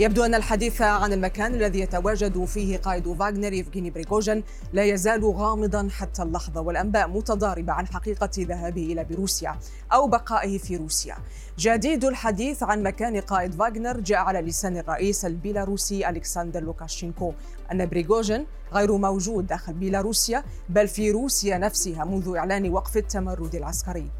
يبدو 0.00 0.24
أن 0.24 0.34
الحديث 0.34 0.82
عن 0.82 1.12
المكان 1.12 1.54
الذي 1.54 1.80
يتواجد 1.80 2.44
فيه 2.44 2.78
قائد 2.78 3.12
فاغنر 3.12 3.52
يفغيني 3.52 3.90
بريغوجين 3.90 4.44
لا 4.72 4.84
يزال 4.84 5.24
غامضا 5.24 5.88
حتى 5.90 6.22
اللحظة 6.22 6.60
والأنباء 6.60 7.08
متضاربة 7.08 7.72
عن 7.72 7.86
حقيقة 7.86 8.30
ذهابه 8.38 8.82
إلى 8.92 9.04
بيلاروسيا 9.04 9.58
أو 9.92 10.06
بقائه 10.06 10.58
في 10.58 10.76
روسيا. 10.76 11.16
جديد 11.58 12.04
الحديث 12.04 12.62
عن 12.62 12.82
مكان 12.82 13.20
قائد 13.20 13.54
فاغنر 13.54 14.00
جاء 14.00 14.18
على 14.18 14.40
لسان 14.40 14.76
الرئيس 14.76 15.24
البيلاروسي 15.24 16.08
ألكسندر 16.08 16.60
لوكاشينكو 16.60 17.32
أن 17.72 17.86
بريغوجين 17.86 18.46
غير 18.72 18.96
موجود 18.96 19.46
داخل 19.46 19.72
بيلاروسيا 19.72 20.44
بل 20.68 20.88
في 20.88 21.10
روسيا 21.10 21.58
نفسها 21.58 22.04
منذ 22.04 22.36
إعلان 22.36 22.70
وقف 22.70 22.96
التمرد 22.96 23.54
العسكري. 23.54 24.10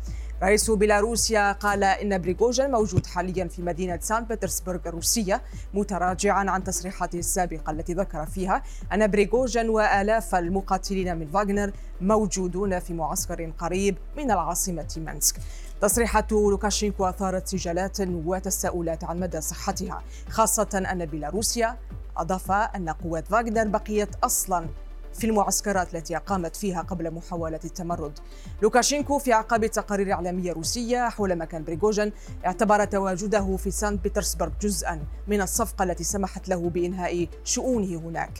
رئيس 0.42 0.70
بيلاروسيا 0.70 1.52
قال 1.52 1.84
إن 1.84 2.18
بريغوجين 2.18 2.70
موجود 2.70 3.06
حاليا 3.06 3.48
في 3.48 3.62
مدينة 3.62 3.98
سان 4.02 4.24
بطرسبرغ 4.24 4.80
الروسية 4.86 5.42
متراجعا 5.74 6.50
عن 6.50 6.64
تصريحاته 6.64 7.18
السابقة 7.18 7.70
التي 7.70 7.94
ذكر 7.94 8.26
فيها 8.26 8.62
أن 8.92 9.06
بريغوجين 9.06 9.68
وآلاف 9.68 10.34
المقاتلين 10.34 11.16
من 11.16 11.26
فاغنر 11.26 11.72
موجودون 12.00 12.78
في 12.78 12.94
معسكر 12.94 13.52
قريب 13.58 13.96
من 14.16 14.30
العاصمة 14.30 14.94
مينسك 14.96 15.36
تصريحات 15.80 16.32
لوكاشينكو 16.32 17.06
أثارت 17.06 17.48
سجالات 17.48 18.00
وتساؤلات 18.00 19.04
عن 19.04 19.20
مدى 19.20 19.40
صحتها 19.40 20.02
خاصة 20.28 20.82
أن 20.92 21.06
بيلاروسيا 21.06 21.76
أضاف 22.16 22.50
أن 22.50 22.88
قوات 22.88 23.28
فاغنر 23.28 23.68
بقيت 23.68 24.08
أصلا 24.24 24.66
في 25.14 25.26
المعسكرات 25.26 25.94
التي 25.94 26.16
أقامت 26.16 26.56
فيها 26.56 26.82
قبل 26.82 27.10
محاولة 27.10 27.60
التمرد. 27.64 28.18
لوكاشينكو 28.62 29.18
في 29.18 29.32
أعقاب 29.32 29.66
تقارير 29.66 30.12
إعلامية 30.12 30.52
روسية 30.52 31.08
حول 31.08 31.36
مكان 31.36 31.64
بريغوجين 31.64 32.12
اعتبر 32.46 32.84
تواجده 32.84 33.56
في 33.56 33.70
سان 33.70 33.96
بطرسبرغ 33.96 34.50
جزءا 34.60 35.00
من 35.28 35.40
الصفقة 35.40 35.82
التي 35.82 36.04
سمحت 36.04 36.48
له 36.48 36.70
بإنهاء 36.70 37.28
شؤونه 37.44 37.98
هناك. 37.98 38.30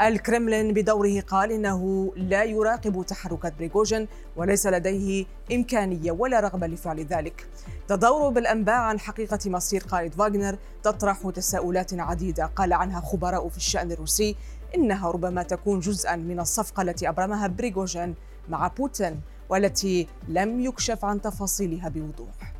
الكرملين 0.00 0.74
بدوره 0.74 1.20
قال 1.20 1.52
إنه 1.52 2.12
لا 2.16 2.44
يراقب 2.44 3.04
تحركات 3.06 3.54
بريغوجين 3.58 4.08
وليس 4.36 4.66
لديه 4.66 5.26
إمكانية 5.52 6.12
ولا 6.12 6.40
رغبة 6.40 6.66
لفعل 6.66 7.00
ذلك. 7.00 7.46
تضارب 7.88 8.28
الأنباء 8.28 8.76
عن 8.76 9.00
حقيقة 9.00 9.38
مصير 9.46 9.82
قائد 9.82 10.14
فاغنر 10.14 10.58
تطرح 10.82 11.30
تساؤلات 11.30 11.94
عديدة 11.94 12.46
قال 12.46 12.72
عنها 12.72 13.00
خبراء 13.00 13.48
في 13.48 13.56
الشأن 13.56 13.92
الروسي 13.92 14.36
إنها 14.74 15.10
ربما 15.10 15.42
تكون 15.42 15.80
جزءا 15.80 16.16
من 16.16 16.40
الصفقة 16.40 16.82
التي 16.82 17.08
أبرمها 17.08 17.46
بريغوجين 17.46 18.14
مع 18.48 18.68
بوتين 18.68 19.20
والتي 19.48 20.06
لم 20.28 20.60
يكشف 20.60 21.04
عن 21.04 21.20
تفاصيلها 21.20 21.88
بوضوح. 21.88 22.57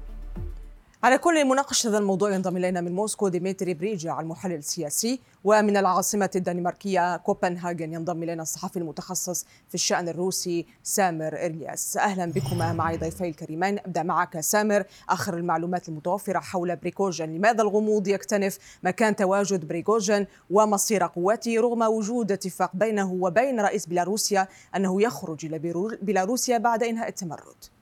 على 1.03 1.19
كل 1.19 1.45
مناقشة 1.45 1.89
هذا 1.89 1.99
الموضوع 1.99 2.35
ينضم 2.35 2.57
إلينا 2.57 2.81
من 2.81 2.93
موسكو 2.93 3.29
ديمتري 3.29 3.75
بريجا 3.75 4.21
المحلل 4.21 4.55
السياسي 4.55 5.21
ومن 5.45 5.77
العاصمة 5.77 6.31
الدنماركية 6.37 7.17
كوبنهاجن 7.17 7.93
ينضم 7.93 8.23
إلينا 8.23 8.43
الصحفي 8.43 8.79
المتخصص 8.79 9.45
في 9.69 9.75
الشأن 9.75 10.09
الروسي 10.09 10.67
سامر 10.83 11.35
إلياس. 11.37 11.97
أهلا 11.97 12.33
بكما 12.33 12.73
معي 12.73 12.97
ضيفي 12.97 13.29
الكريمين. 13.29 13.79
أبدأ 13.79 14.03
معك 14.03 14.41
سامر. 14.41 14.85
آخر 15.09 15.37
المعلومات 15.37 15.89
المتوفرة 15.89 16.39
حول 16.39 16.77
بريغوجين 16.77 17.37
لماذا 17.37 17.63
الغموض 17.63 18.09
يكتنف؟ 18.09 18.59
مكان 18.83 19.17
تواجد 19.17 19.69
بريغوجين 19.69 20.27
ومصير 20.51 21.03
قواته 21.03 21.61
رغم 21.61 21.83
وجود 21.83 22.33
اتفاق 22.33 22.71
بينه 22.75 23.13
وبين 23.13 23.61
رئيس 23.61 23.87
بيلاروسيا 23.87 24.49
أنه 24.77 25.03
يخرج 25.03 25.47
إلى 25.47 25.59
بيلاروسيا 26.03 26.59
بعد 26.59 26.83
إنهاء 26.83 27.09
التمرد. 27.09 27.78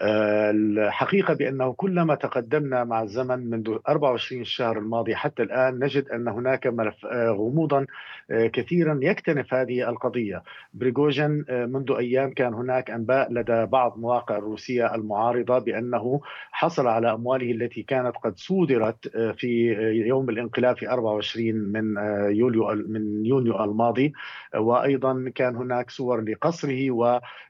الحقيقة 0.00 1.34
بأنه 1.34 1.72
كلما 1.72 2.14
تقدمنا 2.14 2.84
مع 2.84 3.02
الزمن 3.02 3.50
منذ 3.50 3.76
24 3.88 4.42
الشهر 4.42 4.78
الماضي 4.78 5.14
حتى 5.16 5.42
الآن 5.42 5.78
نجد 5.78 6.08
أن 6.08 6.28
هناك 6.28 6.66
ملف 6.66 7.06
غموضا 7.28 7.86
كثيرا 8.28 9.00
يكتنف 9.02 9.54
هذه 9.54 9.88
القضية. 9.88 10.42
بريغوجين 10.74 11.44
منذ 11.48 11.92
أيام 11.98 12.30
كان 12.32 12.54
هناك 12.54 12.90
أنباء 12.90 13.32
لدى 13.32 13.66
بعض 13.66 13.98
مواقع 13.98 14.36
الروسية 14.36 14.94
المعارضة 14.94 15.58
بأنه 15.58 16.20
حصل 16.50 16.86
على 16.86 17.12
أمواله 17.12 17.50
التي 17.50 17.82
كانت 17.82 18.16
قد 18.24 18.36
صودرت 18.36 19.08
في 19.36 19.72
يوم 20.06 20.30
الانقلاب 20.30 20.76
في 20.76 20.90
24 20.90 21.54
من 21.54 21.96
يوليو 22.30 22.68
من 22.88 23.26
يونيو 23.26 23.64
الماضي. 23.64 24.12
وأيضا 24.56 25.32
كان 25.34 25.56
هناك 25.56 25.90
صور 25.90 26.20
لقصره 26.20 26.90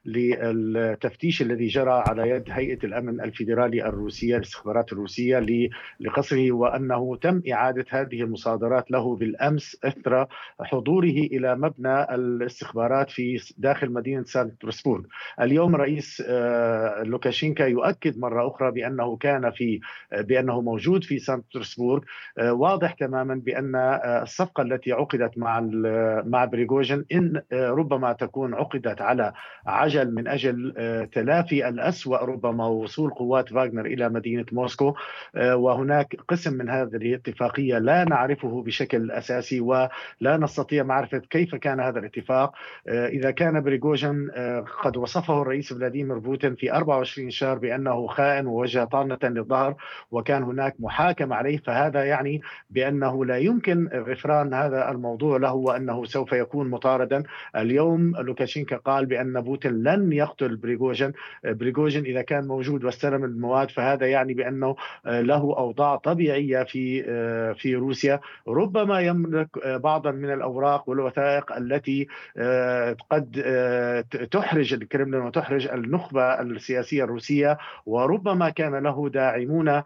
وللتفتيش 0.05 1.41
الذي 1.41 1.67
جرى 1.67 2.03
على 2.07 2.29
يد 2.29 2.38
يد 2.39 2.51
هيئة 2.51 2.85
الأمن 2.85 3.21
الفيدرالي 3.21 3.85
الروسية 3.85 4.37
الاستخبارات 4.37 4.93
الروسية 4.93 5.69
لقصره 5.99 6.51
وأنه 6.51 7.15
تم 7.15 7.41
إعادة 7.51 7.85
هذه 7.89 8.21
المصادرات 8.21 8.91
له 8.91 9.15
بالأمس 9.15 9.77
إثر 9.83 10.27
حضوره 10.61 11.05
إلى 11.33 11.55
مبنى 11.55 12.15
الاستخبارات 12.15 13.11
في 13.11 13.53
داخل 13.57 13.91
مدينة 13.91 14.23
سان 14.23 14.47
بطرسبورغ. 14.47 15.03
اليوم 15.41 15.75
رئيس 15.75 16.23
آه، 16.27 17.03
لوكاشينكا 17.03 17.63
يؤكد 17.63 18.17
مرة 18.17 18.47
أخرى 18.47 18.71
بأنه 18.71 19.17
كان 19.17 19.51
في 19.51 19.79
بأنه 20.11 20.61
موجود 20.61 21.03
في 21.03 21.19
سان 21.19 21.39
بطرسبورغ 21.39 22.01
آه، 22.37 22.53
واضح 22.53 22.93
تماما 22.93 23.35
بأن 23.35 23.75
آه، 23.75 24.23
الصفقة 24.23 24.63
التي 24.63 24.91
عقدت 24.91 25.37
مع 25.37 25.59
مع 26.25 26.45
بريغوجين 26.45 27.05
إن 27.11 27.41
ربما 27.53 28.13
تكون 28.13 28.53
عقدت 28.53 29.01
على 29.01 29.33
عجل 29.65 30.13
من 30.13 30.27
أجل 30.27 30.73
تلافي 31.13 31.69
الأسوأ 31.69 32.25
ربما 32.29 32.67
وصول 32.67 33.09
قوات 33.09 33.49
فاغنر 33.49 33.85
إلى 33.85 34.09
مدينة 34.09 34.45
موسكو. 34.51 34.93
آه، 35.35 35.55
وهناك 35.55 36.15
قسم 36.27 36.53
من 36.53 36.69
هذه 36.69 36.95
الاتفاقية 36.95 37.77
لا 37.77 38.03
نعرفه 38.03 38.63
بشكل 38.63 39.11
أساسي 39.11 39.59
ولا 39.59 40.37
نستطيع 40.37 40.83
معرفة 40.83 41.17
كيف 41.17 41.55
كان 41.55 41.79
هذا 41.79 41.99
الاتفاق. 41.99 42.51
آه، 42.87 43.07
إذا 43.07 43.31
كان 43.31 43.61
بريغوجين 43.61 44.29
آه، 44.33 44.59
قد 44.59 44.97
وصفه 44.97 45.41
الرئيس 45.41 45.73
فلاديمير 45.73 46.17
بوتين 46.17 46.55
في 46.55 46.73
24 46.73 47.29
شهر 47.29 47.57
بأنه 47.57 48.07
خائن 48.07 48.47
ووجه 48.47 48.83
طعنة 48.83 49.19
للظهر 49.23 49.75
وكان 50.11 50.43
هناك 50.43 50.75
محاكمة 50.79 51.35
عليه. 51.35 51.57
فهذا 51.57 52.03
يعني 52.03 52.41
بأنه 52.69 53.25
لا 53.25 53.37
يمكن 53.37 53.87
غفران 53.87 54.53
هذا 54.53 54.91
الموضوع 54.91 55.37
له 55.37 55.53
وأنه 55.53 56.05
سوف 56.05 56.33
يكون 56.33 56.69
مطاردا. 56.69 57.23
اليوم 57.55 58.15
لوكاشينكا 58.15 58.77
قال 58.77 59.05
بأن 59.05 59.41
بوتين 59.41 59.83
لن 59.83 60.11
يقتل 60.11 60.55
بريغوجين 60.55 61.13
بريغوجين 61.43 62.05
إذا 62.05 62.18
كان 62.21 62.47
موجود 62.47 62.83
واستلم 62.83 63.23
المواد 63.23 63.71
فهذا 63.71 64.07
يعني 64.07 64.33
بأنه 64.33 64.75
آه، 65.05 65.21
له 65.21 65.35
أوضاع 65.57 65.95
طبيعية 65.95 66.63
في 66.63 67.05
آه، 67.07 67.53
في 67.53 67.75
روسيا. 67.75 68.19
ربما 68.47 68.99
يملك 68.99 69.49
آه، 69.63 69.77
بعضا 69.77 70.11
من 70.11 70.33
الأوراق 70.33 70.89
والوثائق 70.89 71.51
التي 71.51 72.07
قد 73.09 73.31
تحرج 74.31 74.73
الكرملين 74.73 75.21
وتحرج 75.21 75.67
النخبة 75.67 76.41
السياسية 76.41 77.03
الروسية 77.03 77.57
وربما 77.85 78.49
كان 78.49 78.75
له 78.75 79.09
داعمون 79.09 79.81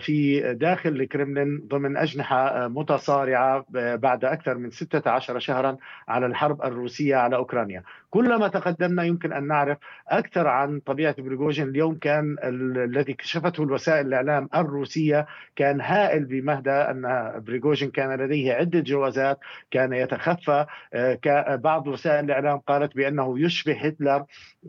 في 0.00 0.40
داخل 0.60 0.90
الكرملين 0.90 1.62
ضمن 1.68 1.96
أجنحة 1.96 2.68
متصارعة 2.68 3.64
بعد 3.96 4.24
أكثر 4.24 4.58
من 4.58 4.70
16 4.70 5.38
شهرا 5.38 5.76
على 6.08 6.26
الحرب 6.26 6.62
الروسية 6.62 7.16
على 7.16 7.36
أوكرانيا. 7.36 7.82
كلما 8.10 8.48
تقدمنا 8.48 9.04
يمكن 9.04 9.32
أن 9.32 9.46
نعرف 9.46 9.78
أكثر 10.08 10.48
عن 10.48 10.80
طبيعة 10.80 11.14
بريغوجين 11.18 11.69
اليوم 11.70 11.94
كان 11.94 12.36
الذي 12.44 13.12
كشفته 13.12 13.62
الوسائل 13.62 14.06
الإعلام 14.06 14.48
الروسية 14.54 15.26
كان 15.56 15.80
هائل 15.80 16.24
بمدى 16.24 16.70
أن 16.70 17.32
بريغوجين 17.46 17.90
كان 17.90 18.20
لديه 18.20 18.52
عدة 18.52 18.80
جوازات 18.80 19.38
كان 19.70 19.92
يتخفى. 19.92 20.66
آه، 20.94 21.56
بعض 21.56 21.86
وسائل 21.86 22.24
الإعلام 22.24 22.58
قالت 22.58 22.96
بأنه 22.96 23.40
يشبه 23.40 23.72
هتلر. 23.72 24.24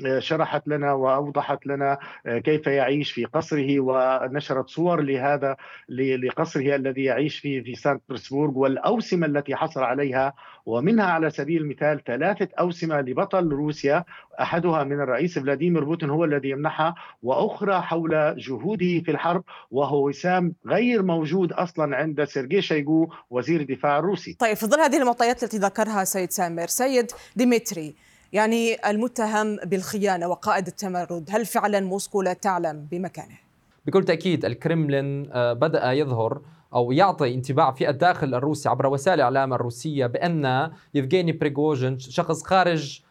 آه، 0.06 0.19
شرحت 0.19 0.68
لنا 0.68 0.94
وأوضحت 0.94 1.68
لنا 1.68 1.98
آه، 2.25 2.38
كيف 2.38 2.68
يعيش 2.68 3.12
في 3.12 3.25
قصره 3.25 3.80
ونشرت 3.80 4.69
صور 4.69 5.01
لهذا 5.01 5.57
لقصره 5.89 6.75
الذي 6.75 7.03
يعيش 7.03 7.39
فيه 7.39 7.63
في 7.63 7.75
سان 7.75 7.98
بطرسبورغ 7.98 8.57
والأوسمة 8.57 9.27
التي 9.27 9.56
حصل 9.56 9.83
عليها. 9.83 10.33
ومنها 10.66 11.06
على 11.06 11.30
سبيل 11.30 11.62
المثال 11.62 12.04
ثلاثة 12.04 12.48
أوسمة 12.60 13.02
لبطل 13.02 13.48
روسيا 13.48 14.04
أحدها 14.42 14.84
من 14.84 15.02
الرئيس 15.02 15.40
فلاديمير 15.40 15.84
بوتين 15.84 16.10
هو 16.10 16.25
الذي 16.25 16.50
يمنحها 16.50 16.96
وأخرى 17.24 17.81
حول 17.81 18.36
جهوده 18.38 19.00
في 19.06 19.12
الحرب 19.12 19.44
وهو 19.72 20.08
وسام 20.08 20.54
غير 20.68 21.04
موجود 21.04 21.52
أصلا 21.52 21.98
عند 21.98 22.24
سيرجي 22.24 22.62
شويغو 22.62 23.09
وزير 23.30 23.62
الدفاع 23.62 24.00
الروسي. 24.00 24.34
طيب 24.40 24.58
في 24.58 24.66
ظل 24.66 24.80
هذه 24.80 24.98
المعطيات 24.98 25.44
التي 25.44 25.58
ذكرها 25.58 26.04
سيد 26.04 26.31
سامر، 26.31 26.68
سيد 26.68 27.12
ديمتري 27.36 27.96
يعني 28.34 28.90
المتهم 28.90 29.56
بالخيانة 29.56 30.28
وقائد 30.28 30.68
التمرد، 30.68 31.30
هل 31.31 31.46
فعلا 31.46 31.80
موسكو 31.80 32.22
لا 32.22 32.34
تعلم 32.34 32.88
بمكانه؟ 32.92 33.38
بكل 33.86 34.04
تأكيد 34.04 34.46
الكرملين 34.46 35.31
آه، 35.31 35.54
بدأ 35.54 35.92
يظهر 35.92 36.42
أو 36.73 36.91
يعطي 36.91 37.33
انطباع 37.33 37.71
في 37.71 37.89
الداخل 37.89 38.35
الروسي 38.35 38.69
عبر 38.69 38.88
وسائل 38.88 39.15
الإعلام 39.19 39.53
الروسية 39.53 40.06
بأن 40.06 40.71
يفغيني 40.94 41.31
بريغوجين 41.31 42.00
شخص 42.00 42.44
خارج 42.44 43.01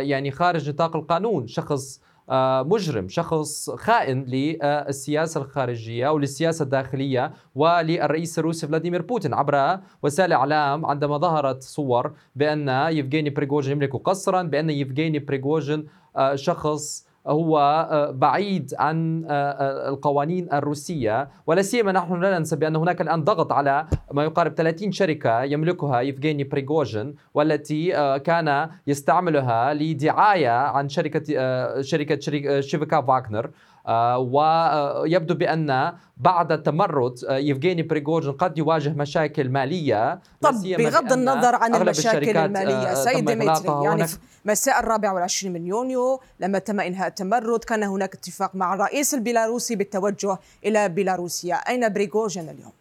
يعني 0.00 0.30
خارج 0.30 0.70
نطاق 0.70 0.96
القانون 0.96 1.46
شخص 1.46 2.00
مجرم 2.62 3.08
شخص 3.08 3.70
خائن 3.70 4.24
للسياسة 4.24 5.40
الخارجية 5.40 6.08
أو 6.08 6.18
للسياسة 6.18 6.62
الداخلية 6.62 7.32
وللرئيس 7.54 8.38
الروسي 8.38 8.66
فلاديمير 8.66 9.02
بوتين 9.02 9.34
عبر 9.34 9.78
وسائل 10.02 10.32
الإعلام 10.32 10.86
عندما 10.86 11.18
ظهرت 11.18 11.62
صور 11.62 12.12
بأن 12.36 12.68
يفغيني 12.68 13.30
بريغوجين 13.30 13.72
يملك 13.72 13.96
قصرا 13.96 14.42
بأن 14.42 14.70
يفغيني 14.70 15.18
بريغوجين 15.18 15.86
شخص 16.34 17.06
هو 17.26 17.58
آه، 17.90 18.10
بعيد 18.10 18.74
عن 18.78 19.24
آه، 19.24 19.30
آه، 19.30 19.88
القوانين 19.88 20.52
الروسية. 20.52 21.28
ولا 21.46 21.62
سيما 21.62 21.92
نحن 21.92 22.20
لا 22.20 22.38
ننسى 22.38 22.56
بأن 22.56 22.76
هناك 22.76 23.00
الآن 23.00 23.24
ضغط 23.24 23.52
على 23.52 23.86
ما 24.12 24.24
يقارب 24.24 24.54
30 24.54 24.92
شركة 24.92 25.42
يملكها 25.42 26.00
يفغيني 26.00 26.44
بريغوجين 26.44 27.14
والتي 27.34 27.90
كان 28.18 28.68
يستعملها 28.86 29.74
لدعاية 29.74 30.50
عن 30.50 30.88
شركة 30.88 31.24
شركة 31.80 32.20
تشي 32.60 32.83
في 32.83 32.94
كا 32.94 33.00
فاغنر 33.00 33.44
آه، 33.46 33.50
ويبدو 34.16 35.34
بأن 35.34 35.92
بعد 36.16 36.62
تمرد 36.62 37.24
آه، 37.24 37.36
يفغيني 37.36 37.82
بريغوجين 37.82 38.32
قد 38.32 38.58
يواجه 38.58 38.90
مشاكل 38.90 39.48
مالية 39.48 40.20
طب 40.40 40.54
بغض 40.78 41.12
النظر 41.12 41.54
عن 41.54 41.74
المشاكل 41.74 42.36
المالية 42.36 42.90
آه، 42.90 42.94
سيد 42.94 43.24
ديمتري 43.24 43.84
يعني 43.84 44.06
في 44.06 44.18
مساء 44.44 44.80
الرابع 44.80 45.12
والعشرين 45.12 45.52
من 45.52 45.66
يونيو 45.66 46.20
لما 46.40 46.58
تم 46.58 46.80
إنهاء 46.80 47.08
التمرد 47.08 47.64
كان 47.64 47.82
هناك 47.82 48.14
اتفاق 48.14 48.54
مع 48.54 48.74
الرئيس 48.74 49.14
البيلاروسي 49.14 49.76
بالتوجه 49.76 50.38
إلى 50.64 50.88
بيلاروسيا. 50.88 51.54
أين 51.54 51.92
بريغوجين 51.92 52.48
اليوم؟ 52.48 52.72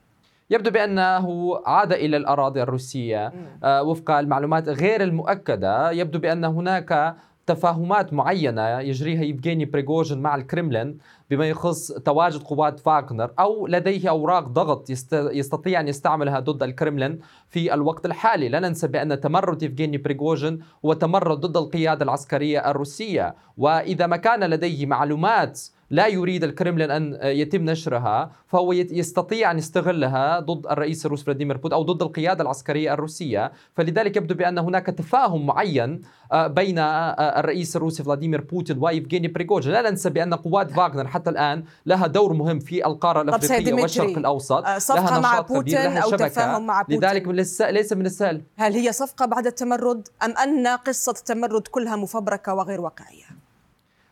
يبدو 0.49 0.71
بأنه 0.71 1.56
عاد 1.65 1.94
إلى 1.94 2.17
الأراضي 2.17 2.61
الروسية 2.61 3.33
وفق 3.63 4.11
المعلومات 4.11 4.69
غير 4.69 5.03
المؤكدة 5.03 5.91
يبدو 5.91 6.19
بأن 6.19 6.45
هناك 6.45 7.15
تفاهمات 7.45 8.13
معينة 8.13 8.80
يجريها 8.80 9.24
يفغيني 9.24 9.66
بريغوجين 9.66 10.22
مع 10.22 10.36
الكرملين 10.36 10.98
بما 11.30 11.50
يخص 11.50 11.92
تواجد 11.92 12.44
قوات 12.44 12.80
فاغنر 12.80 13.31
أو 13.40 13.68
لديه 13.68 14.10
أوراق 14.10 14.48
ضغط 14.48 14.90
يستطيع 15.13 15.80
أن 15.80 15.88
يستعملها 15.88 16.40
ضد 16.40 16.63
الكرملين 16.63 17.19
في 17.48 17.74
الوقت 17.74 18.06
الحالي. 18.06 18.50
لا 18.50 18.60
ننسى 18.60 18.88
بأن 18.88 19.19
تمرد 19.19 19.63
يفغيني 19.63 19.98
بريغوجين 19.98 20.60
هو 20.86 20.94
تمرد 20.94 21.40
ضد 21.40 21.57
القيادة 21.57 22.04
العسكرية 22.04 22.72
الروسية. 22.72 23.36
وإذا 23.57 24.07
ما 24.07 24.18
كان 24.18 24.44
لديه 24.44 24.86
معلومات 24.86 25.62
لا 25.94 26.07
يريد 26.07 26.44
الكرملين 26.44 26.92
ان 26.92 27.19
يتم 27.24 27.66
نشرها 27.66 28.31
فهو 28.48 28.74
يستطيع 28.74 29.51
أن 29.51 29.57
يستغلها 29.57 30.40
ضد 30.40 30.68
الرئيس 30.68 31.06
الروسي 31.06 31.24
فلاديمير 31.24 31.57
بوتين 31.57 31.74
أو 31.74 31.84
ضد 31.84 32.01
القيادة 32.01 32.44
العسكرية 32.44 32.94
الروسية. 32.94 33.51
فلذلك 33.74 34.18
يبدو 34.18 34.36
بأن 34.36 34.57
هناك 34.57 34.86
تفاهم 34.86 35.45
معين 35.45 36.01
آه، 36.31 36.48
بين 36.48 36.80
آه، 36.80 37.40
الرئيس 37.40 37.75
الروسي 37.75 38.04
فلاديمير 38.04 38.42
بوتين 38.42 38.78
ويفغيني 38.80 39.28
بريغوجين. 39.28 39.74
لا 39.74 39.90
ننسى 39.90 40.10
بأن 40.10 40.34
قوات 40.34 40.72
فاغنر 40.72 41.07
حتى 41.07 41.30
الآن 41.30 41.63
لها 41.86 42.07
دور 42.07 42.34
مهم 42.34 42.60
في 42.60 42.86
القارة 42.86 43.22
الأفريقية 43.22 43.74
والشرق 43.74 44.18
الأوسط. 44.18 44.66
آه، 44.66 44.78
صفقة 44.78 45.04
لها 45.04 45.19
مع 45.19 45.40
بوتين 45.40 45.98
أو 45.98 46.10
تفاهم 46.10 46.66
مع 46.66 46.81
بوتين؟ 46.81 47.00
لذلك 47.00 47.28
ليس 47.62 47.94
من 47.94 48.06
السهل. 48.06 48.42
هل 48.57 48.74
هي 48.74 48.92
صفقة 48.92 49.25
بعد 49.25 49.48
التمرد 49.48 50.07
أم 50.24 50.38
أن 50.38 50.68
قصة 50.68 51.12
التمرد 51.12 51.68
كلها 51.68 51.95
مفبركة 51.95 52.54
وغير 52.54 52.81
واقعية؟ 52.81 53.44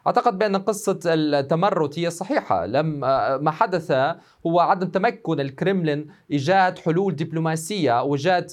أعتقد 0.08 0.38
بأن 0.38 0.56
قصة 0.56 1.00
التمرد 1.06 1.94
هي 1.98 2.10
صحيحة. 2.10 2.66
لم 2.66 3.00
ما 3.44 3.52
حدث 3.52 3.92
هو 4.48 4.60
عدم 4.60 4.88
تمكن 4.88 5.40
الكرملين 5.40 6.08
إيجاد 6.32 6.80
حلول 6.80 7.16
دبلوماسية 7.16 8.00
أو 8.00 8.16
ايجاد 8.16 8.52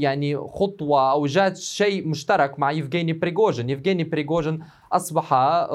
يعني 0.00 0.36
خطوة 0.36 1.10
أو 1.12 1.24
ايجاد 1.24 1.56
شيء 1.56 2.08
مشترك 2.08 2.58
مع 2.58 2.70
يفغيني 2.70 3.12
بريغوجين، 3.12 3.70
يفغيني 3.70 4.04
بريغوجين 4.04 4.64
أصبح 4.92 5.28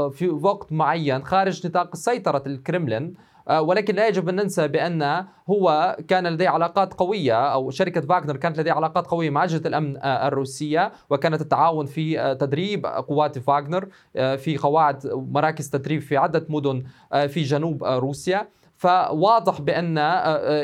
في 0.10 0.30
وقت 0.30 0.72
معين 0.72 1.24
خارج 1.24 1.68
نطاق 1.68 1.96
سيطرة 1.96 2.44
الكرملين 2.46 3.14
آه، 3.14 3.37
ولكن 3.52 3.96
لا 3.96 4.08
يجب 4.08 4.30
أن 4.30 4.36
ننسى 4.36 4.68
بأن 4.68 5.26
هو 5.50 5.98
كان 6.08 6.28
لديه 6.28 6.50
علاقات 6.50 6.94
قوية 6.94 7.54
أو 7.54 7.70
شركة 7.70 8.02
فاغنر 8.02 8.38
كانت 8.38 8.60
لديها 8.60 8.74
علاقات 8.74 9.08
قوية 9.08 9.30
مع 9.30 9.44
أجهزة 9.44 9.68
الأمن 9.68 9.98
آه، 9.98 10.28
الروسية 10.28 10.92
وكانت 11.10 11.42
التعاون 11.42 11.86
في 11.86 12.20
آه، 12.20 12.34
تدريب 12.34 12.86
قوات 12.86 13.40
فاغنر 13.40 13.88
في 14.14 14.58
قواعد 14.58 15.08
مراكز 15.14 15.70
تدريب 15.70 16.02
في 16.02 16.18
عدة 16.18 16.46
مدن 16.50 16.84
في 17.28 17.44
جنوب 17.44 17.84
روسيا. 17.84 18.48
فواضح 18.78 19.62
بأن 19.62 20.00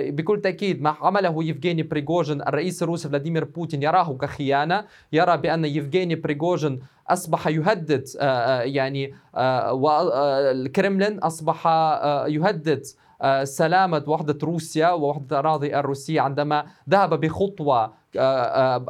بكل 0.09 0.41
تأكيد 0.41 0.81
ما 0.81 0.95
عمله 1.01 1.43
يفغيني 1.43 1.83
بريغوجين 1.83 2.41
الرئيس 2.41 2.83
الروسي 2.83 3.09
فلاديمير 3.09 3.43
بوتين 3.43 3.83
يراه 3.83 4.17
كخيانة 4.21 4.85
يرى 5.13 5.37
بأن 5.37 5.65
يفغيني 5.65 6.15
بريغوجين 6.15 6.79
أصبح 7.09 7.47
يهدد 7.47 8.07
آه، 8.19 8.25
آه، 8.25 8.61
يعني 8.61 9.15
آه، 9.35 10.51
الكرملين 10.51 11.19
أصبح 11.19 11.67
يهدد 12.27 12.85
سلامة 13.43 14.03
وحدة 14.07 14.37
روسيا 14.43 14.89
ووحدة 14.89 15.39
الأراضي 15.39 15.79
الروسية 15.79 16.21
عندما 16.21 16.65
ذهب 16.89 17.19
بخطوة 17.19 17.93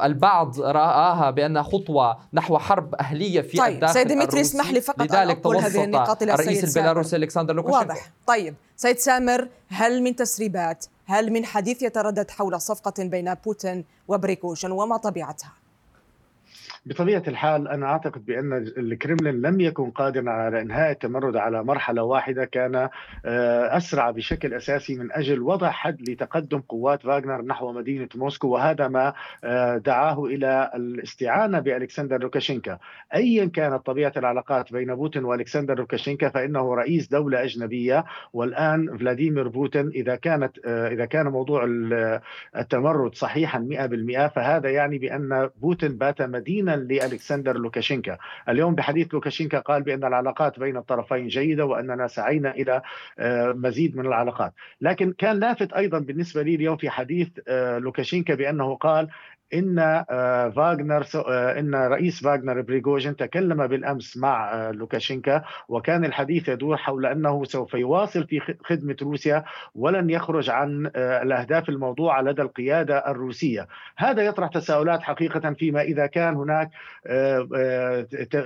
البعض 0.04 0.60
رآها 0.60 1.30
بأنها 1.30 1.62
خطوة 1.62 2.18
نحو 2.32 2.58
حرب 2.58 2.94
أهلية 2.94 3.40
في 3.40 3.58
طيب 3.58 3.74
الداخل 3.74 3.94
سيد 3.94 4.08
ديمتري 4.08 4.40
اسمح 4.40 4.70
لي 4.70 4.80
فقط 4.80 5.02
لذلك 5.02 5.38
أقول 5.38 5.56
هذه 5.56 5.84
النقاط 5.84 6.22
إلى 6.22 6.34
الرئيس 6.34 6.76
البيلاروسي 6.76 7.16
ألكسندر 7.16 7.54
لوكاشينكو. 7.54 7.88
واضح 7.88 8.10
طيب 8.26 8.54
سيد 8.76 8.98
سامر 8.98 9.48
هل 9.68 10.02
من 10.02 10.16
تسريبات 10.16 10.86
هل 11.06 11.32
من 11.32 11.44
حديث 11.44 11.82
يتردد 11.82 12.30
حول 12.30 12.60
صفقة 12.60 13.04
بين 13.04 13.34
بوتين 13.34 13.84
وبريغوجين 14.08 14.70
وما 14.70 14.96
طبيعتها؟ 14.96 15.63
بطبيعة 16.86 17.22
الحال 17.28 17.68
أنا 17.68 17.86
أعتقد 17.86 18.24
بأن 18.24 18.52
الكرملين 18.52 19.40
لم 19.40 19.60
يكن 19.60 19.90
قادرا 19.90 20.30
على 20.30 20.60
إنهاء 20.60 20.90
التمرد 20.90 21.36
على 21.36 21.64
مرحلة 21.64 22.02
واحدة 22.02 22.44
كان 22.44 22.74
آه، 23.24 23.76
أسرع 23.76 24.10
بشكل 24.10 24.54
أساسي 24.54 24.94
من 24.94 25.12
أجل 25.12 25.42
وضع 25.42 25.70
حد 25.70 26.10
لتقدم 26.10 26.60
قوات 26.60 27.02
فاغنر 27.02 27.42
نحو 27.42 27.72
مدينة 27.72 28.08
موسكو 28.14 28.48
وهذا 28.48 28.88
ما 28.88 29.12
آه، 29.44 29.76
دعاه 29.76 30.24
إلى 30.24 30.70
الاستعانة 30.74 31.60
بألكسندر 31.60 32.18
لوكاشينكا. 32.18 32.78
ايا 33.14 33.44
كانت 33.44 33.86
طبيعة 33.86 34.12
العلاقات 34.16 34.72
بين 34.72 34.94
بوتين 34.94 35.24
وألكسندر 35.24 35.78
لوكاشينكا 35.78 36.28
فإنه 36.28 36.74
رئيس 36.74 37.08
دولة 37.08 37.42
أجنبية 37.42 38.04
والآن 38.32 38.96
فلاديمير 38.98 39.48
بوتين 39.48 39.88
إذا 39.88 40.16
كانت 40.16 40.58
آه، 40.64 40.88
إذا 40.88 41.04
كان 41.04 41.26
موضوع 41.26 41.64
التمرد 42.56 43.14
صحيحا 43.14 43.58
100% 43.58 44.26
فهذا 44.26 44.70
يعني 44.70 44.98
بأن 44.98 45.50
بوتين 45.60 45.96
بات 45.96 46.22
مدينا 46.22 46.73
لألكسندر 46.76 47.58
لوكاشينكا. 47.58 48.18
اليوم 48.48 48.74
بحديث 48.74 49.14
لوكاشينكا 49.14 49.58
قال 49.58 49.82
بأن 49.82 50.04
العلاقات 50.04 50.58
بين 50.58 50.76
الطرفين 50.76 51.28
جيدة 51.28 51.64
وأننا 51.64 52.06
سعينا 52.06 52.50
إلى 52.50 52.82
آه، 53.18 53.52
مزيد 53.52 53.96
من 53.96 54.06
العلاقات. 54.06 54.52
لكن 54.80 55.12
كان 55.12 55.40
لافت 55.40 55.72
أيضا 55.72 55.98
بالنسبة 55.98 56.42
لي 56.42 56.54
اليوم 56.54 56.76
في 56.76 56.90
حديث 56.90 57.28
آه، 57.48 57.78
لوكاشينكا 57.78 58.34
بأنه 58.34 58.74
قال 58.74 59.08
إن 59.54 59.78
آه، 59.78 60.48
فاغنر 60.48 61.06
آه، 61.14 61.58
إن 61.58 61.74
رئيس 61.74 62.22
فاغنر 62.22 62.60
بريغوجين 62.60 63.16
تكلم 63.16 63.66
بالأمس 63.66 64.16
مع 64.16 64.54
آه، 64.54 64.70
لوكاشينكا 64.70 65.44
وكان 65.68 66.04
الحديث 66.04 66.48
يدور 66.48 66.76
حول 66.76 67.06
أنه 67.06 67.44
سوف 67.44 67.74
يواصل 67.74 68.26
في 68.26 68.40
خدمة 68.64 68.96
روسيا 69.02 69.44
ولن 69.74 70.10
يخرج 70.10 70.50
عن 70.50 70.90
الأهداف 70.96 71.68
الموضوعة 71.68 72.22
لدى 72.22 72.42
القيادة 72.42 73.10
الروسية. 73.10 73.68
هذا 73.96 74.22
يطرح 74.22 74.48
تساؤلات 74.48 75.02
حقيقة 75.02 75.52
فيما 75.52 75.82
إذا 75.82 76.06
كان 76.06 76.34
هناك 76.34 76.70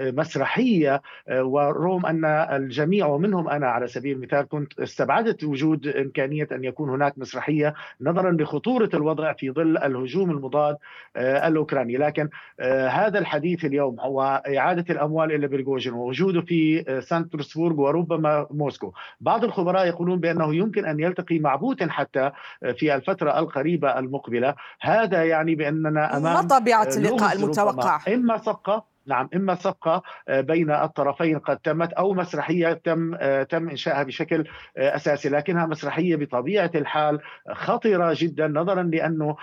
مسرحية 0.01 1.03
ورغم 1.31 2.07
أن 2.07 2.25
الجميع 2.25 3.07
ومنهم 3.07 3.49
أنا 3.49 3.67
على 3.67 3.87
سبيل 3.87 4.17
المثال 4.17 4.49
كنت 4.49 4.81
استبعدت 4.81 5.45
وجود 5.45 5.87
إمكانية 5.87 6.49
أن 6.53 6.65
يكون 6.65 6.91
هناك 6.91 7.19
مسرحية 7.19 7.75
نظرا 8.01 8.31
لخطورة 8.31 8.91
الوضع 8.95 9.33
في 9.33 9.51
ظل 9.51 9.79
الهجوم 9.79 10.31
المضاد 10.31 10.77
الأوكراني. 11.17 11.97
لكن 11.97 12.29
آه، 12.61 12.89
هذا 12.89 13.19
الحديث 13.19 13.65
اليوم 13.65 13.97
واعاده 13.99 14.85
الأموال 14.91 15.33
إلى 15.33 15.49
بريغوجين 15.49 15.93
ووجوده 15.93 16.41
في 16.41 16.85
آه، 16.89 17.01
سان 17.01 17.23
بطرسبورغ 17.23 17.81
وربما 17.81 18.47
موسكو. 18.51 18.93
بعض 19.21 19.45
الخبراء 19.45 19.87
يقولون 19.87 20.21
بأنه 20.21 20.55
يمكن 20.55 20.85
أن 20.85 21.01
يلتقي 21.01 21.39
مع 21.39 21.57
بوتين 21.57 21.91
حتى 21.91 22.31
في 22.77 22.95
الفترة 22.95 23.39
القريبة 23.39 23.99
المقبلة. 23.99 24.55
هذا 24.81 25.25
يعني 25.25 25.55
بأننا 25.55 26.17
أمام 26.17 26.35
ما 26.35 26.43
طبيعه 26.43 26.89
اللقاء 26.97 27.37
المتوقع. 27.37 28.01
إما 28.09 28.37
صفقة 28.37 28.98
نعم 29.09 29.29
إما 29.35 29.55
صفقة 29.55 30.03
آه، 30.29 30.41
بين 30.41 30.71
الطرفين 30.71 31.39
قد 31.39 31.59
تمت 31.59 31.93
أو 31.93 32.15
مسرحية 32.15 32.73
تم 32.73 33.15
آه، 33.15 33.43
تم 33.43 33.69
انشائها 33.69 34.03
بشكل 34.03 34.45
آه، 34.77 34.97
أساسي 34.97 35.29
لكنها 35.29 35.67
مسرحية 35.67 36.17
بطبيعة 36.17 36.71
الحال 36.75 37.21
خطره 37.53 38.15
جدا 38.17 38.49
نظرا 38.49 38.83
لأنه 38.83 39.37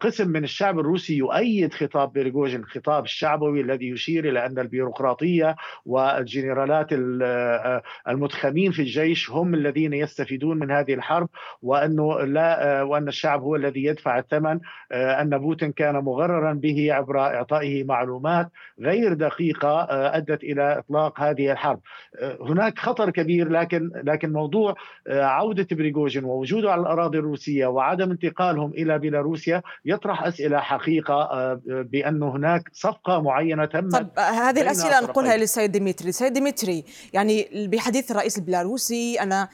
قسم 0.00 0.28
من 0.28 0.44
الشعب 0.44 0.78
الروسي 0.78 1.16
يؤيد 1.16 1.74
خطاب 1.74 2.12
بيرغوجين 2.12 2.60
الخطاب 2.60 3.04
الشعبوي 3.04 3.60
الذي 3.60 3.88
يشير 3.88 4.28
إلى 4.28 4.46
أن 4.46 4.58
البيروقراطية 4.58 5.56
والجنرالات 5.86 6.86
المتخمين 8.08 8.72
في 8.72 8.82
الجيش 8.82 9.30
هم 9.30 9.54
الذين 9.54 9.92
يستفيدون 9.92 10.58
من 10.58 10.70
هذه 10.70 10.94
الحرب 10.94 11.28
وأنه 11.62 12.20
لا 12.20 12.82
وأن 12.82 13.08
الشعب 13.08 13.42
هو 13.42 13.56
الذي 13.56 13.84
يدفع 13.84 14.18
الثمن 14.18 14.60
أن 14.92 15.38
بوتين 15.38 15.72
كان 15.72 15.94
مغررا 15.94 16.52
به 16.52 16.92
عبر 16.92 17.20
إعطائه 17.20 17.84
معلومات 17.84 18.50
غير 18.80 19.11
غير 19.12 19.28
دقيقة 19.28 19.86
أدت 20.16 20.42
إلى 20.44 20.78
إطلاق 20.78 21.20
هذه 21.20 21.52
الحرب. 21.52 21.80
هناك 22.40 22.78
خطر 22.78 23.10
كبير 23.10 23.48
لكن 23.48 23.90
لكن 24.04 24.32
موضوع 24.32 24.74
عودة 25.08 25.66
بريغوجين 25.72 26.24
ووجوده 26.24 26.72
على 26.72 26.80
الأراضي 26.80 27.18
الروسية 27.18 27.66
وعدم 27.66 28.10
انتقالهم 28.10 28.70
إلى 28.70 28.98
بيلاروسيا 28.98 29.62
يطرح 29.84 30.24
أسئلة 30.24 30.58
حقيقة 30.58 31.54
بأن 31.66 32.22
هناك 32.22 32.62
صفقة 32.72 33.22
معينة 33.22 33.64
تمت 33.64 33.92
طب 33.92 34.18
هذه 34.18 34.60
الأسئلة 34.60 35.00
نقولها 35.00 35.36
للسيد 35.36 35.72
ديمتري. 35.72 36.12
سيد 36.12 36.32
ديمتري 36.32 36.84
يعني 37.12 37.68
بحديث 37.72 38.10
الرئيس 38.10 38.38
البيلاروسي 38.38 39.20
أن 39.20 39.48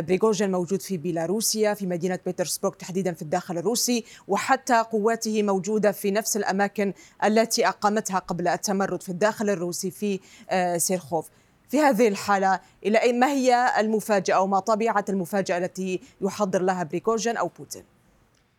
بريغوجين 0.00 0.50
موجود 0.50 0.82
في 0.82 0.96
بيلاروسيا 0.96 1.74
في 1.74 1.86
مدينة 1.86 2.18
بيترسبورغ 2.26 2.74
تحديدا 2.74 3.12
في 3.12 3.22
الداخل 3.22 3.58
الروسي 3.58 4.04
وحتى 4.28 4.84
قواته 4.92 5.42
موجودة 5.42 5.92
في 5.92 6.10
نفس 6.10 6.36
الأماكن 6.36 6.92
التي 7.24 7.68
أقامتها 7.68 8.18
قبل 8.18 8.48
التمرد. 8.48 8.91
في 9.00 9.08
الداخل 9.08 9.50
الروسي 9.50 9.90
في 9.90 10.20
آه، 10.50 10.76
سيرخوف. 10.76 11.28
في 11.68 11.80
هذه 11.80 12.08
الحالة 12.08 12.60
إلى 12.86 13.12
ما 13.12 13.32
هي 13.32 13.72
المفاجأة 13.78 14.34
أو 14.34 14.46
ما 14.46 14.60
طبيعة 14.60 15.04
المفاجأة 15.08 15.58
التي 15.58 16.00
يحضر 16.20 16.62
لها 16.62 16.82
بريغوجين 16.82 17.36
أو 17.36 17.50
بوتين؟ 17.58 17.84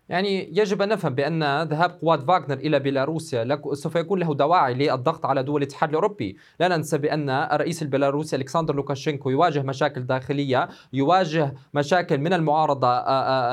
يعني 0.10 0.60
يجب 0.60 0.81
أن 0.81 0.89
نفهم 0.89 1.15
بأن 1.15 1.63
ذهاب 1.63 1.98
قوات 2.01 2.24
فاغنر 2.24 2.53
إلى 2.53 2.79
بيلاروسيا 2.79 3.62
سوف 3.74 3.95
يكون 3.95 4.19
له 4.19 4.33
دواعي 4.33 4.74
للضغط 4.74 5.25
على 5.25 5.43
دول 5.43 5.62
الاتحاد 5.62 5.89
الأوروبي. 5.89 6.38
لا 6.60 6.67
ننسى 6.67 6.98
بأن 6.98 7.29
الرئيس 7.29 7.81
البيلاروسي 7.81 8.36
ألكسندر 8.36 8.75
لوكاشينكو 8.75 9.29
يواجه 9.29 9.62
مشاكل 9.62 10.01
داخلية 10.01 10.69
يواجه 10.93 11.53
مشاكل 11.74 12.17
من 12.17 12.33
المعارضة 12.33 12.88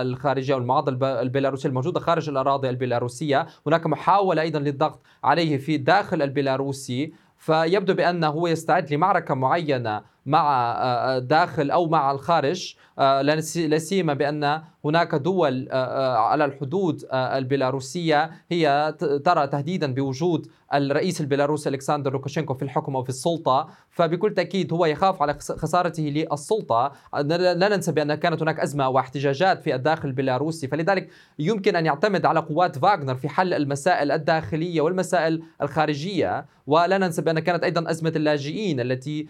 الخارجية 0.02 0.54
والمعارضة 0.54 1.20
البيلاروسية 1.20 1.68
الموجودة 1.68 2.00
خارج 2.00 2.28
الأراضي 2.28 2.70
البيلاروسية. 2.70 3.46
هناك 3.66 3.86
محاولة 3.86 4.42
أيضا 4.42 4.58
للضغط 4.58 5.02
عليه 5.24 5.56
في 5.58 5.76
داخل 5.76 6.22
البيلاروسي. 6.22 7.12
فيبدو 7.36 7.94
بأنه 7.94 8.28
هو 8.28 8.46
يستعد 8.46 8.94
لمعركة 8.94 9.34
معينة 9.34 10.02
مع 10.30 11.18
داخل 11.18 11.70
أو 11.70 11.88
مع 11.88 12.10
الخارج. 12.10 12.74
لا 12.98 13.78
سيما 13.78 14.14
بأن 14.14 14.62
هناك 14.84 15.14
دول 15.14 15.68
آه، 15.70 15.74
آه، 15.74 16.16
على 16.16 16.44
الحدود 16.44 17.04
آه، 17.10 17.38
البيلاروسية 17.38 18.30
هي 18.50 18.94
ترى 19.24 19.46
تهديدا 19.46 19.94
بوجود 19.94 20.46
الرئيس 20.74 21.20
البيلاروسي 21.20 21.68
ألكسندر 21.68 22.12
لوكاشينكو 22.12 22.54
في 22.54 22.62
الحكم 22.62 22.94
وفي 22.94 23.08
السلطة. 23.08 23.68
فبكل 23.90 24.34
تأكيد 24.34 24.72
هو 24.72 24.86
يخاف 24.86 25.22
على 25.22 25.34
خسارته 25.34 26.02
للسلطة. 26.02 26.92
لا 27.14 27.68
ننسى 27.68 27.92
بأن 27.92 28.14
كانت 28.14 28.42
هناك 28.42 28.60
أزمة 28.60 28.88
واحتجاجات 28.88 29.62
في 29.62 29.74
الداخل 29.74 30.08
البيلاروسي. 30.08 30.68
فلذلك 30.68 31.08
يمكن 31.38 31.76
أن 31.76 31.86
يعتمد 31.86 32.26
على 32.26 32.40
قوات 32.40 32.78
فاغنر 32.78 33.14
في 33.14 33.28
حل 33.28 33.54
المسائل 33.54 34.12
الداخلية 34.12 34.80
والمسائل 34.80 35.42
الخارجية. 35.62 36.46
ولا 36.66 36.98
ننسى 36.98 37.22
بأن 37.22 37.38
كانت 37.38 37.64
أيضا 37.64 37.90
أزمة 37.90 38.12
اللاجئين 38.16 38.80
التي 38.80 39.26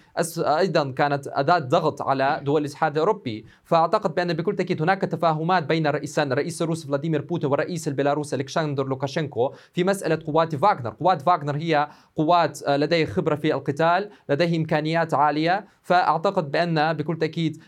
كانت 0.93 1.27
أداة 1.27 1.59
ضغط 1.59 2.03
على 2.03 2.41
دول 2.45 2.61
الاتحاد 2.61 2.93
الأوروبي. 2.93 3.45
فأعتقد 3.65 4.15
بأن 4.15 4.33
بكل 4.33 4.57
تأكيد 4.57 4.83
هناك 4.83 5.01
تفاهم 5.01 5.41
تفاهمات 5.41 5.67
بين 5.67 5.87
الرئيسين 5.87 6.33
الرئيس 6.33 6.63
الروسي 6.63 6.89
فلاديمير 6.89 7.23
بوتين 7.23 7.51
والرئيس 7.51 7.89
البيلاروسي 7.89 8.37
ألكسندر 8.37 8.87
لوكاشينكو 8.87 9.53
في 9.73 9.85
مسألة 9.85 10.19
قوات 10.27 10.55
فاغنر 10.55 10.91
قوات 10.91 11.23
فاغنر 11.23 11.57
هي 11.57 11.89
قوات 12.17 12.63
آه، 12.63 12.77
لديه 12.77 13.05
خبرة 13.05 13.35
في 13.35 13.55
القتال 13.55 14.11
لديه 14.29 14.57
إمكانيات 14.57 15.15
عالية. 15.15 15.67
فأعتقد 15.83 16.51
بأن 16.51 16.93
بكل 16.93 17.17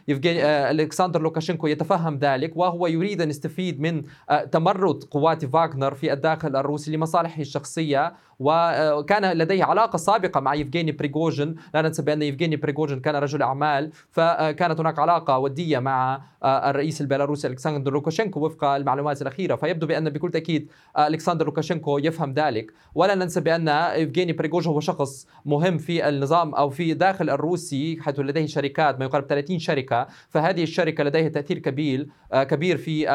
يفغيني 0.09 0.45
آه، 0.45 0.71
ألكسندر 0.71 1.23
لوكاشينكو 1.23 1.67
يتفهم 1.67 2.19
ذلك 2.19 2.57
وهو 2.57 2.87
يريد 2.87 3.21
أن 3.21 3.31
يستفيد 3.31 3.81
من 3.81 4.03
آه، 4.31 4.45
تمرد 4.45 5.05
قوات 5.05 5.45
فاغنر 5.45 5.95
في 5.95 6.13
الداخل 6.13 6.57
الروسي 6.57 6.97
لمصالحه 6.97 7.41
الشخصية. 7.41 8.13
وكان 8.43 9.33
لديه 9.33 9.65
علاقة 9.65 9.97
سابقة 9.97 10.41
مع 10.41 10.55
يفغيني 10.55 10.93
بريغوجين 10.93 11.55
لا 11.75 11.83
ننسى 11.83 12.03
بأن 12.03 12.23
يفغيني 12.23 12.57
بريغوجين 12.57 13.01
كان 13.01 13.17
رجل 13.17 13.43
أعمال 13.43 13.91
فكانت 14.11 14.81
هناك 14.81 14.99
علاقة 14.99 15.39
ودية 15.39 15.79
مع 15.79 16.23
الرئيس 16.45 17.01
البيلاروسي 17.01 17.49
ألكسندر 17.49 17.93
لوكاشينكو 17.93 18.47
وفق 18.47 18.65
المعلومات 18.65 19.23
الأخيرة. 19.23 19.57
فيبدو 19.57 19.87
بأن 19.87 20.11
بكل 20.11 20.31
تأكيد 20.31 20.71
ألكسندر 20.99 21.47
لوكاشينكو 21.47 21.99
يفهم 21.99 22.33
ذلك. 22.33 22.73
ولا 22.95 23.15
ننسى 23.15 23.41
بأن 23.41 23.69
يفغيني 23.97 24.33
بريغوجين 24.33 24.73
هو 24.73 24.81
شخص 24.81 25.27
مهم 25.45 25.79
في 25.79 26.09
النظام 26.09 26.55
أو 26.55 26.71
في 26.71 26.95
داخل 26.95 27.31
الروسي 27.31 27.99
حيث 28.01 28.21
لديه 28.21 28.47
شركات 28.47 28.99
ما 28.99 29.05
يقارب 29.05 29.27
30 29.27 29.59
شركة. 29.59 30.07
فهذه 30.29 30.63
الشركة 30.63 31.05
لديها 31.05 31.29
تأثير 31.29 31.59
كبير 31.59 32.09
كبير 32.33 32.77
في 32.77 33.07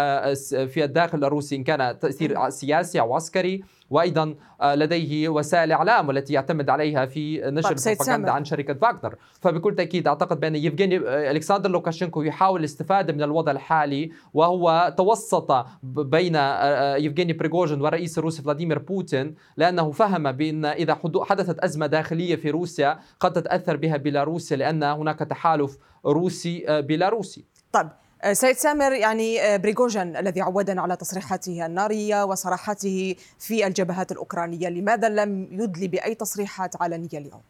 في 0.67 0.83
الداخل 0.83 1.23
الروسي 1.23 1.55
إن 1.55 1.63
كان 1.63 1.99
تأثير 1.99 2.49
سياسي 2.49 2.99
أو 2.99 3.15
عسكري. 3.15 3.63
وأيضا 3.89 4.35
آه، 4.61 4.75
لديه 4.75 5.29
وسائل 5.29 5.71
إعلام 5.71 6.07
والتي 6.07 6.33
يعتمد 6.33 6.69
عليها 6.69 7.05
في 7.05 7.41
نشر 7.45 7.69
طيب، 7.69 7.77
البروباغندا 7.87 8.31
عن 8.31 8.45
شركة 8.45 8.73
فاغنر. 8.73 9.15
فبكل 9.41 9.75
تأكيد 9.75 10.07
أعتقد 10.07 10.39
بأن 10.39 10.55
يفغيني 10.55 10.97
آه، 10.97 11.31
ألكسندر 11.31 11.69
لوكاشينكو 11.69 12.21
يحاول 12.21 12.59
الاستفادة 12.59 13.13
من 13.13 13.23
الوضع 13.23 13.51
الحالي 13.51 14.11
وهو 14.33 14.93
توسط 14.97 15.65
بين 15.83 16.35
آه، 16.35 16.95
يفغيني 16.95 17.33
بريغوجين 17.33 17.81
والرئيس 17.81 18.17
الروسي 18.17 18.41
فلاديمير 18.41 18.79
بوتين 18.79 19.35
لأنه 19.57 19.91
فهم 19.91 20.31
بأن 20.31 20.65
إذا 20.65 20.97
حدثت 21.21 21.59
أزمة 21.59 21.87
داخلية 21.87 22.35
في 22.35 22.49
روسيا 22.49 22.99
قد 23.19 23.33
تتأثر 23.33 23.77
بها 23.77 23.97
بيلاروسيا 23.97 24.57
لأن 24.57 24.83
هناك 24.83 25.19
تحالف 25.19 25.77
روسي 26.05 26.81
بيلاروسي. 26.81 27.45
طيب 27.71 27.85
آه، 27.85 28.06
سيد 28.31 28.55
سامر 28.55 28.91
يعني 28.91 29.41
آه، 29.41 29.57
بريغوجين 29.57 30.17
الذي 30.17 30.41
عودنا 30.41 30.81
على 30.81 30.95
تصريحاته 30.95 31.65
النارية 31.65 32.23
وصراحته 32.23 33.15
في 33.39 33.67
الجبهات 33.67 34.11
الأوكرانية 34.11 34.69
لماذا 34.69 35.09
لم 35.09 35.47
يدلي 35.51 35.87
بأي 35.87 36.15
تصريحات 36.15 36.81
علنية 36.81 37.09
اليوم؟ 37.13 37.41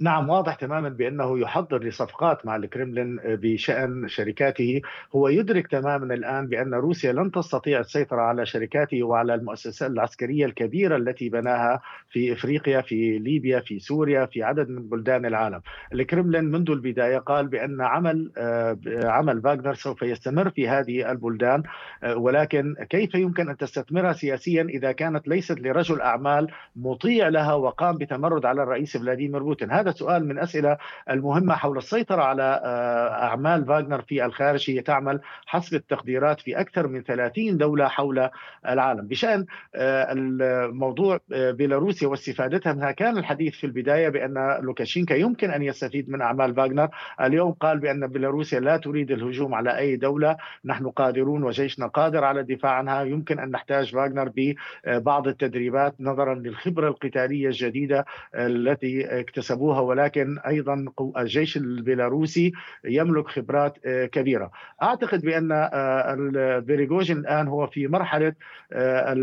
نعم 0.00 0.28
واضح 0.28 0.54
تماما 0.54 0.88
بأنه 0.88 1.38
يحضر 1.38 1.82
لصفقات 1.84 2.46
مع 2.46 2.56
الكرملين 2.56 3.20
بشأن 3.24 4.08
شركاته. 4.08 4.80
هو 5.14 5.28
يدرك 5.28 5.66
تماما 5.66 6.14
الآن 6.14 6.46
بأن 6.46 6.74
روسيا 6.74 7.12
لن 7.12 7.30
تستطيع 7.30 7.80
السيطرة 7.80 8.20
على 8.20 8.46
شركاته 8.46 9.02
وعلى 9.02 9.34
المؤسسات 9.34 9.90
العسكرية 9.90 10.46
الكبيرة 10.46 10.96
التي 10.96 11.28
بناها 11.28 11.80
في 12.10 12.32
إفريقيا 12.32 12.80
في 12.80 13.18
ليبيا 13.18 13.60
في 13.60 13.78
سوريا 13.78 14.26
في 14.26 14.42
عدد 14.42 14.68
من 14.68 14.88
بلدان 14.88 15.26
العالم. 15.26 15.60
الكرملين 15.92 16.44
منذ 16.44 16.70
البداية 16.70 17.18
قال 17.18 17.46
بأن 17.48 17.80
عمل 17.80 18.32
آه، 18.36 18.78
عمل 19.04 19.42
فاغنر 19.42 19.74
سوف 19.74 20.02
يستمر 20.02 20.50
في 20.50 20.68
هذه 20.68 21.10
البلدان. 21.10 21.62
آه، 22.02 22.16
ولكن 22.16 22.74
كيف 22.90 23.14
يمكن 23.14 23.48
أن 23.48 23.56
تستثمرها 23.56 24.12
سياسيا 24.12 24.62
إذا 24.62 24.92
كانت 24.92 25.28
ليست 25.28 25.60
لرجل 25.60 26.00
أعمال 26.00 26.48
مطيع 26.76 27.28
لها 27.28 27.54
وقام 27.54 27.98
بتمرد 27.98 28.44
على 28.46 28.62
الرئيس 28.62 28.96
فلاديمير 28.96 29.42
بوتين؟ 29.42 29.70
هذا 29.70 29.85
سؤال 29.90 30.28
من 30.28 30.38
أسئلة 30.38 30.78
المهمة 31.10 31.54
حول 31.54 31.78
السيطرة 31.78 32.22
على 32.22 32.60
آه، 32.64 33.08
أعمال 33.24 33.64
فاغنر 33.64 34.02
في 34.02 34.24
الخارج. 34.24 34.70
هي 34.70 34.80
تعمل 34.82 35.20
حسب 35.46 35.74
التقديرات 35.74 36.40
في 36.40 36.60
أكثر 36.60 36.86
من 36.88 37.02
30 37.02 37.56
دولة 37.56 37.88
حول 37.88 38.30
العالم. 38.68 39.06
بشأن 39.06 39.46
آه، 39.74 40.12
الموضوع 40.12 41.20
آه، 41.32 41.50
بيلاروسيا 41.50 42.08
واستفادتها 42.08 42.72
منها 42.72 42.90
كان 42.90 43.18
الحديث 43.18 43.54
في 43.54 43.64
البداية 43.64 44.08
بأن 44.08 44.58
لوكاشينكا 44.62 45.14
يمكن 45.14 45.50
أن 45.50 45.62
يستفيد 45.62 46.10
من 46.10 46.22
أعمال 46.22 46.54
فاغنر. 46.54 46.88
اليوم 47.20 47.52
قال 47.52 47.78
بأن 47.78 48.06
بيلاروسيا 48.06 48.60
لا 48.60 48.76
تريد 48.76 49.10
الهجوم 49.10 49.54
على 49.54 49.78
أي 49.78 49.96
دولة. 49.96 50.36
نحن 50.64 50.88
قادرون 50.88 51.42
وجيشنا 51.42 51.86
قادر 51.86 52.24
على 52.24 52.40
الدفاع 52.40 52.72
عنها. 52.72 53.02
يمكن 53.02 53.38
أن 53.38 53.50
نحتاج 53.50 53.92
فاغنر 53.92 54.32
ببعض 54.36 55.28
التدريبات 55.28 55.94
نظرا 56.00 56.34
للخبرة 56.34 56.88
القتالية 56.88 57.46
الجديدة 57.46 58.04
التي 58.34 59.20
اكتسبوها 59.20 59.75
يعملوها 59.76 59.80
ولكن 59.80 60.38
أيضا 60.38 60.84
الجيش 61.16 61.56
البيلاروسي 61.56 62.52
يملك 62.84 63.28
خبرات 63.28 63.78
آه، 63.86 64.06
كبيرة. 64.06 64.50
أعتقد 64.82 65.22
بأن 65.22 65.52
آه، 65.52 66.14
البريغوجين 66.14 67.18
الآن 67.18 67.48
هو 67.48 67.66
في 67.66 67.88
مرحلة 67.88 68.32
آه، 68.72 69.14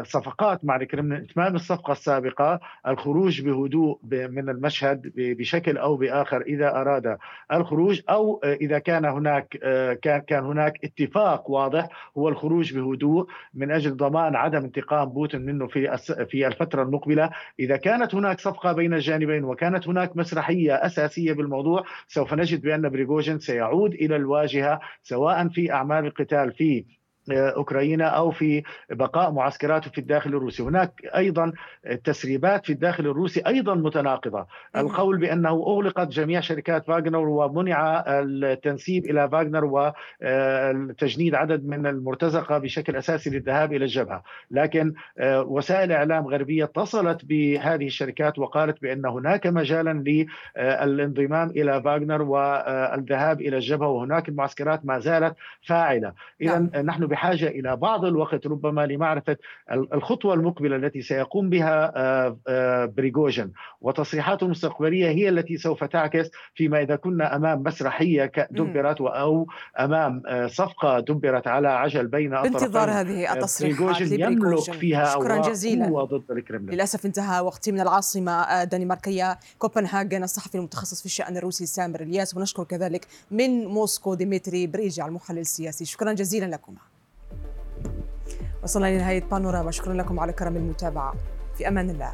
الصفقات 0.00 0.64
مع 0.64 0.76
الكرملين 0.76 1.22
إتمام 1.22 1.54
الصفقة 1.54 1.92
السابقة 1.92 2.60
الخروج 2.86 3.42
بهدوء 3.42 3.98
من 4.12 4.48
المشهد 4.48 5.12
بشكل 5.16 5.78
أو 5.78 5.96
بآخر 5.96 6.40
إذا 6.40 6.68
أراد 6.68 7.18
الخروج 7.52 8.00
أو 8.10 8.40
إذا 8.44 8.78
كان 8.78 9.04
هناك 9.04 9.48
كان 10.26 10.44
هناك 10.44 10.72
اتفاق 10.84 11.50
واضح 11.50 11.88
هو 12.18 12.28
الخروج 12.28 12.74
بهدوء 12.74 13.26
من 13.54 13.70
أجل 13.70 13.96
ضمان 13.96 14.36
عدم 14.36 14.64
انتقام 14.64 15.08
بوتين 15.08 15.42
منه 15.42 15.66
في 15.66 15.96
في 16.30 16.46
الفترة 16.46 16.82
المقبلة 16.82 17.30
إذا 17.60 17.76
كانت 17.76 18.14
هناك 18.14 18.40
صفقة 18.40 18.72
بين 18.72 18.94
الجانبين 18.94 19.44
وكانت 19.44 19.88
هناك 19.88 20.01
هناك 20.02 20.16
مسرحية 20.16 20.74
أساسية 20.74 21.32
بالموضوع. 21.32 21.84
سوف 22.08 22.34
نجد 22.34 22.60
بأن 22.62 22.88
بريغوجين 22.88 23.38
سيعود 23.38 23.94
إلى 23.94 24.16
الواجهة 24.16 24.80
سواء 25.02 25.48
في 25.48 25.72
أعمال 25.72 26.06
القتال 26.06 26.52
في 26.52 26.84
أوكرانيا 27.30 28.06
أو 28.06 28.30
في 28.30 28.62
بقاء 28.90 29.32
معسكراته 29.32 29.90
في 29.90 29.98
الداخل 29.98 30.30
الروسي، 30.30 30.62
هناك 30.62 30.92
أيضا 31.16 31.52
تسريبات 32.04 32.66
في 32.66 32.72
الداخل 32.72 33.06
الروسي 33.06 33.40
أيضا 33.46 33.74
متناقضة، 33.74 34.46
القول 34.76 35.18
بأنه 35.18 35.50
أغلقت 35.50 36.08
جميع 36.08 36.40
شركات 36.40 36.86
فاغنر 36.86 37.28
ومنع 37.28 38.04
التنسيب 38.08 39.04
إلى 39.04 39.28
فاغنر 39.28 39.64
وتجنيد 39.64 41.34
عدد 41.34 41.66
من 41.66 41.86
المرتزقة 41.86 42.58
بشكل 42.58 42.96
أساسي 42.96 43.30
للذهاب 43.30 43.72
إلى 43.72 43.84
الجبهة، 43.84 44.22
لكن 44.50 44.94
وسائل 45.22 45.92
إعلام 45.92 46.26
غربية 46.26 46.64
اتصلت 46.64 47.24
بهذه 47.24 47.86
الشركات 47.86 48.38
وقالت 48.38 48.82
بأن 48.82 49.06
هناك 49.06 49.46
مجالا 49.46 50.02
للانضمام 50.56 51.50
إلى 51.50 51.82
فاغنر 51.82 52.22
والذهاب 52.22 53.40
إلى 53.40 53.56
الجبهة 53.56 53.88
وهناك 53.88 54.28
المعسكرات 54.28 54.86
ما 54.86 54.98
زالت 54.98 55.34
فاعلة، 55.66 56.12
اذا 56.40 56.58
نعم. 56.58 56.86
نحن 56.86 57.11
بحاجة 57.12 57.48
إلى 57.48 57.76
بعض 57.76 58.04
الوقت 58.04 58.46
ربما 58.46 58.86
لمعرفة 58.86 59.36
الخطوة 59.72 60.34
المقبلة 60.34 60.76
التي 60.76 61.02
سيقوم 61.02 61.50
بها 61.50 61.92
آه، 61.96 62.38
آه، 62.48 62.84
بريغوجين 62.84 63.52
وتصريحاته 63.80 64.44
المستقبليه 64.44 65.08
هي 65.08 65.28
التي 65.28 65.56
سوف 65.56 65.84
تعكس 65.84 66.30
فيما 66.54 66.82
إذا 66.82 66.96
كنا 66.96 67.36
أمام 67.36 67.62
مسرحية 67.62 68.32
دبرت 68.50 69.00
أو 69.00 69.46
أمام 69.80 70.22
آه، 70.26 70.46
صفقة 70.46 71.00
دبرت 71.00 71.46
على 71.46 71.68
عجل 71.68 72.06
بين 72.06 72.30
بانتظار 72.30 72.90
هذه 72.90 73.32
التصريحات 73.32 74.00
يملك 74.00 74.60
فيها 74.60 75.04
شكرا 75.04 75.36
جزيلا. 75.36 76.04
ضد 76.04 76.30
الكرملين 76.30 76.74
للأسف 76.74 77.06
انتهى 77.06 77.40
وقتي 77.40 77.72
من 77.72 77.80
العاصمة 77.80 78.64
الدنماركية 78.64 79.38
كوبنهاجن 79.58 80.22
الصحفي 80.22 80.54
المتخصص 80.54 81.00
في 81.00 81.06
الشأن 81.06 81.36
الروسي 81.36 81.66
سامر 81.66 82.00
إلياس. 82.00 82.36
ونشكر 82.36 82.64
كذلك 82.64 83.06
من 83.30 83.66
موسكو 83.66 84.14
ديمتري 84.14 84.66
بريجي 84.66 85.04
المحلل 85.04 85.38
السياسي. 85.38 85.84
شكرا 85.84 86.12
جزيلا 86.12 86.46
لكما. 86.46 86.92
وصلنا 88.62 88.96
لنهاية 88.96 89.24
بانوراما 89.30 89.70
شكرا 89.70 89.94
لكم 89.94 90.20
على 90.20 90.32
كرم 90.32 90.56
المتابعة. 90.56 91.14
في 91.58 91.68
أمان 91.68 91.90
الله. 91.90 92.12